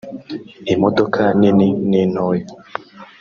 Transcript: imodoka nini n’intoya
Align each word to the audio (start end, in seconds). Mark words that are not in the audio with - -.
imodoka 0.73 1.21
nini 1.39 1.67
n’intoya 1.89 2.47